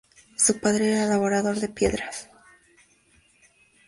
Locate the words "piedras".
1.69-2.27